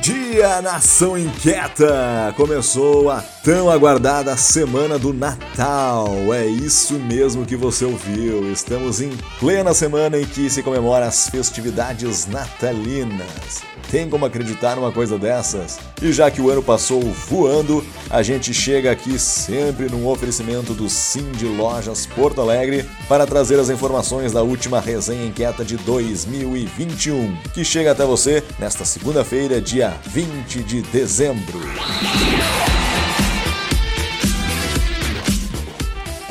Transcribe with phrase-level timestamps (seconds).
[0.00, 2.32] dia, nação inquieta!
[2.36, 6.32] Começou a tão aguardada semana do Natal.
[6.32, 8.50] É isso mesmo que você ouviu.
[8.50, 13.62] Estamos em plena semana em que se comemora as festividades natalinas.
[13.90, 15.78] Tem como acreditar numa coisa dessas?
[16.02, 20.88] E já que o ano passou voando, a gente chega aqui sempre num oferecimento do
[20.88, 27.36] Sim de Lojas Porto Alegre para trazer as informações da última resenha inquieta de 2021,
[27.54, 31.60] que chega até você nesta segunda-feira, dia 20 de dezembro.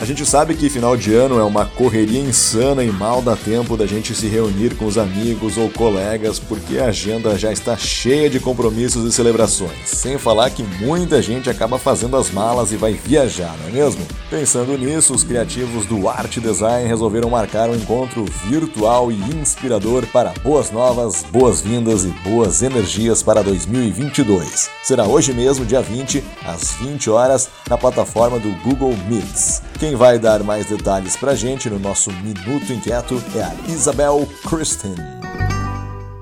[0.02, 3.76] A gente sabe que final de ano é uma correria insana e mal dá tempo
[3.76, 8.30] da gente se reunir com os amigos ou colegas porque a agenda já está cheia
[8.30, 9.90] de compromissos e celebrações.
[9.90, 14.08] Sem falar que muita gente acaba fazendo as malas e vai viajar, não é mesmo?
[14.30, 20.32] Pensando nisso, os criativos do Art Design resolveram marcar um encontro virtual e inspirador para
[20.42, 24.70] boas novas, boas-vindas e boas energias para 2022.
[24.82, 29.62] Será hoje mesmo, dia 20, às 20 horas, na plataforma do Google Meets.
[29.80, 34.96] Quem vai dar mais detalhes pra gente no nosso Minuto Inquieto é a Isabel Kristen.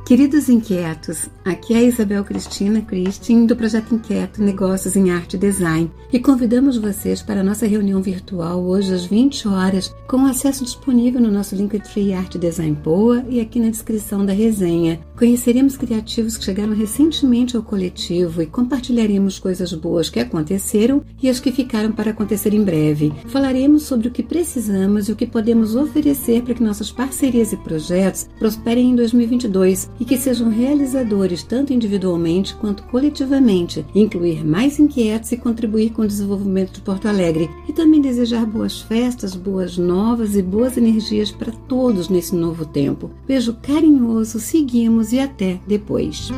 [0.08, 5.38] Queridos inquietos, aqui é a Isabel Cristina Christin do Projeto Inquieto Negócios em Arte e
[5.38, 10.64] Design e convidamos vocês para a nossa reunião virtual hoje às 20 horas com acesso
[10.64, 15.02] disponível no nosso Linktree Arte Design Poa e aqui na descrição da resenha.
[15.18, 21.40] Conheceremos criativos que chegaram recentemente ao coletivo e compartilharemos coisas boas que aconteceram e as
[21.40, 23.12] que ficaram para acontecer em breve.
[23.26, 27.58] Falaremos sobre o que precisamos e o que podemos oferecer para que nossas parcerias e
[27.58, 35.32] projetos prosperem em 2022 e que sejam realizadores tanto individualmente quanto coletivamente, incluir mais inquietos
[35.32, 40.36] e contribuir com o desenvolvimento de Porto Alegre e também desejar boas festas, boas novas
[40.36, 43.10] e boas energias para todos nesse novo tempo.
[43.28, 46.30] Beijo carinhoso, seguimos e até depois.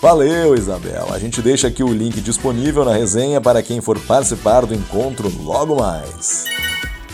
[0.00, 1.08] Valeu, Isabel!
[1.12, 5.32] A gente deixa aqui o link disponível na resenha para quem for participar do encontro
[5.42, 6.44] logo mais.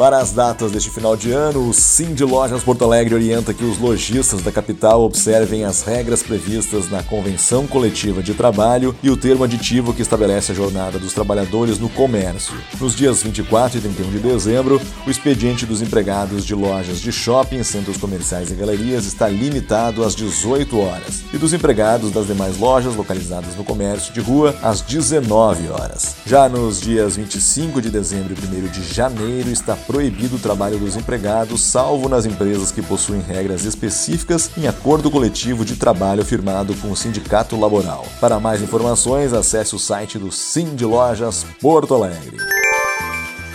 [0.00, 3.62] Para as datas deste final de ano, o Sim de Lojas Porto Alegre orienta que
[3.62, 9.16] os lojistas da capital observem as regras previstas na Convenção Coletiva de Trabalho e o
[9.16, 12.54] termo aditivo que estabelece a jornada dos trabalhadores no comércio.
[12.80, 17.62] Nos dias 24 e 31 de dezembro, o expediente dos empregados de lojas de shopping,
[17.62, 22.96] centros comerciais e galerias está limitado às 18 horas e dos empregados das demais lojas
[22.96, 26.16] localizadas no comércio de rua às 19 horas.
[26.24, 30.94] Já nos dias 25 de dezembro e 1 de janeiro está proibido o trabalho dos
[30.94, 36.92] empregados, salvo nas empresas que possuem regras específicas em acordo coletivo de trabalho firmado com
[36.92, 38.06] o sindicato laboral.
[38.20, 42.36] Para mais informações, acesse o site do Sim de Lojas Porto Alegre.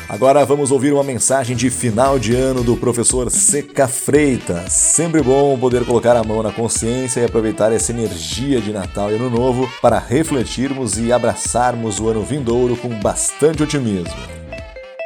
[0.09, 4.73] Agora vamos ouvir uma mensagem de final de ano do professor Seca Freitas.
[4.73, 9.15] Sempre bom poder colocar a mão na consciência e aproveitar essa energia de Natal e
[9.15, 14.44] Ano Novo para refletirmos e abraçarmos o ano vindouro com bastante otimismo.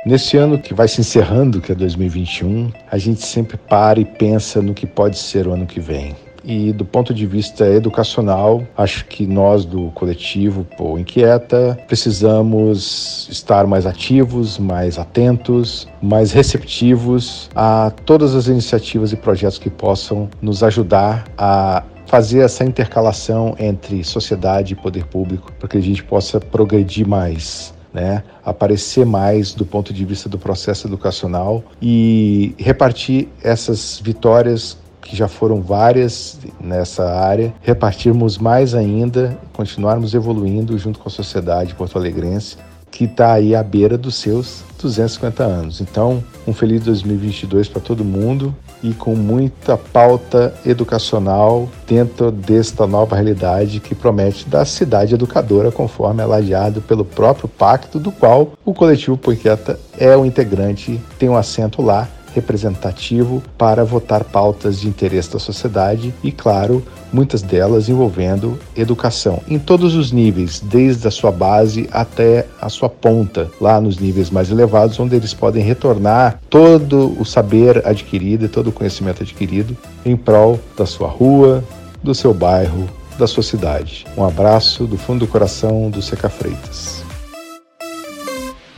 [0.05, 4.61] Nesse ano que vai se encerrando, que é 2021, a gente sempre para e pensa
[4.61, 6.15] no que pode ser o ano que vem.
[6.41, 13.67] E do ponto de vista educacional, acho que nós do coletivo Pô Inquieta precisamos estar
[13.67, 20.63] mais ativos, mais atentos, mais receptivos a todas as iniciativas e projetos que possam nos
[20.63, 26.39] ajudar a fazer essa intercalação entre sociedade e poder público para que a gente possa
[26.39, 33.99] progredir mais né, aparecer mais do ponto de vista do processo educacional e repartir essas
[34.03, 41.11] vitórias que já foram várias nessa área, repartirmos mais ainda, continuarmos evoluindo junto com a
[41.11, 42.57] sociedade porto-alegrense
[42.91, 45.81] que está aí à beira dos seus 250 anos.
[45.81, 53.15] Então, um feliz 2022 para todo mundo e com muita pauta educacional dentro desta nova
[53.15, 59.17] realidade que promete da cidade educadora, conforme aladeado pelo próprio pacto, do qual o coletivo
[59.17, 65.39] Poiqueta é o integrante, tem um assento lá representativo para votar pautas de interesse da
[65.39, 71.89] sociedade e, claro, muitas delas envolvendo educação em todos os níveis, desde a sua base
[71.91, 77.25] até a sua ponta, lá nos níveis mais elevados, onde eles podem retornar todo o
[77.25, 79.75] saber adquirido e todo o conhecimento adquirido
[80.05, 81.63] em prol da sua rua,
[82.03, 82.87] do seu bairro,
[83.17, 84.05] da sua cidade.
[84.17, 87.08] Um abraço do fundo do coração do Seca Freitas.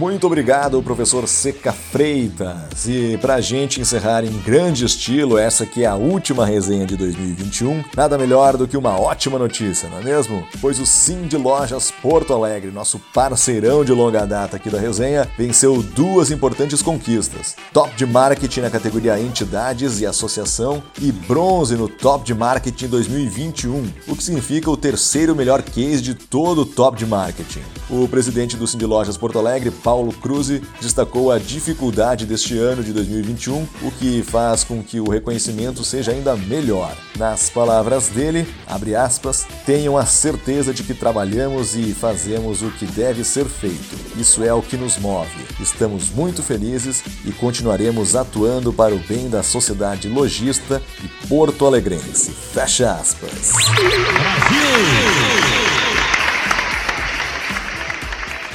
[0.02, 2.88] Muito obrigado, professor Seca Freitas.
[2.88, 6.98] E para a gente encerrar em grande estilo essa que é a última resenha de
[6.98, 10.44] 2021, nada melhor do que uma ótima notícia, não é mesmo?
[10.60, 15.30] Pois o Sim de Lojas Porto Alegre, nosso parceirão de longa data aqui da resenha,
[15.38, 21.88] venceu duas importantes conquistas: top de marketing na categoria Entidades e Associação e bronze no
[21.88, 26.98] top de marketing 2021, o que significa o terceiro melhor case de todo o top
[26.98, 27.62] de marketing.
[27.88, 29.91] O presidente do Sim de Lojas Porto Alegre, Paulo
[30.22, 35.84] Cruz, destacou a dificuldade deste ano de 2021, o que faz com que o reconhecimento
[35.84, 36.96] seja ainda melhor.
[37.18, 42.86] Nas palavras dele, abre aspas, tenham a certeza de que trabalhamos e fazemos o que
[42.86, 43.96] deve ser feito.
[44.18, 45.30] Isso é o que nos move.
[45.60, 52.32] Estamos muito felizes e continuaremos atuando para o bem da sociedade lojista e porto-alegrense.
[52.32, 53.52] Fecha aspas.
[53.76, 55.41] Brasil!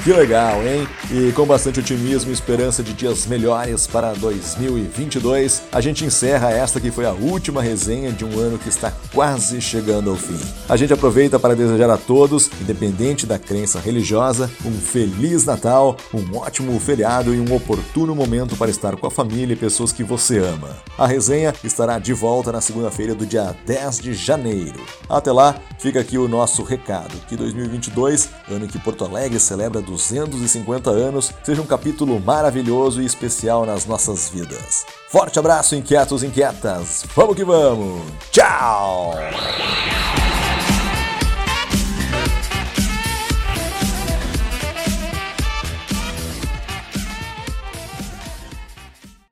[0.06, 0.86] Que legal, hein?
[1.10, 6.78] E com bastante otimismo e esperança de dias melhores para 2022, a gente encerra esta
[6.78, 10.38] que foi a última resenha de um ano que está quase chegando ao fim.
[10.68, 16.36] A gente aproveita para desejar a todos, independente da crença religiosa, um feliz Natal, um
[16.36, 20.38] ótimo feriado e um oportuno momento para estar com a família e pessoas que você
[20.38, 20.68] ama.
[20.96, 24.86] A resenha estará de volta na segunda-feira do dia 10 de janeiro.
[25.08, 29.82] Até lá, fica aqui o nosso recado: que 2022, ano em que Porto Alegre celebra
[29.96, 34.84] 250 anos seja um capítulo maravilhoso e especial nas nossas vidas.
[35.08, 37.04] Forte abraço, inquietos e inquietas.
[37.14, 38.02] Vamos que vamos.
[38.30, 39.14] Tchau!